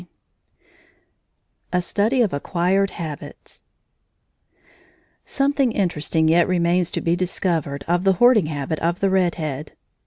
X 0.01 0.09
A 1.73 1.79
STUDY 1.83 2.21
OF 2.23 2.33
ACQUIRED 2.33 2.89
HABITS 2.89 3.61
Something 5.25 5.71
interesting 5.73 6.27
yet 6.27 6.47
remains 6.47 6.89
to 6.89 7.01
be 7.01 7.15
discovered 7.15 7.85
of 7.87 8.03
the 8.03 8.13
hoarding 8.13 8.47
habit 8.47 8.79
of 8.79 8.99
the 8.99 9.11
red 9.11 9.35
head. 9.35 9.73